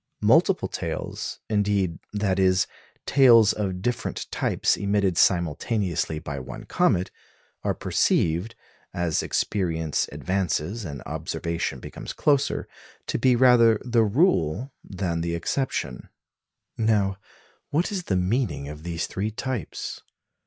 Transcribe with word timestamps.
Multiple 0.23 0.67
tails, 0.67 1.41
indeed 1.47 1.99
that 2.11 2.39
is, 2.39 2.65
tails 3.05 3.53
of 3.53 3.83
different 3.83 4.25
types 4.31 4.75
emitted 4.75 5.15
simultaneously 5.15 6.17
by 6.17 6.39
one 6.39 6.63
comet 6.63 7.11
are 7.61 7.75
perceived, 7.75 8.55
as 8.95 9.21
experience 9.21 10.09
advances 10.11 10.85
and 10.85 11.03
observation 11.05 11.79
becomes 11.79 12.13
closer, 12.13 12.67
to 13.05 13.19
be 13.19 13.35
rather 13.35 13.79
the 13.85 14.01
rule 14.03 14.73
than 14.83 15.21
the 15.21 15.35
exception. 15.35 16.09
Now 16.79 17.19
what 17.69 17.91
is 17.91 18.05
the 18.05 18.15
meaning 18.15 18.69
of 18.69 18.81
these 18.81 19.05
three 19.05 19.29
types? 19.29 20.01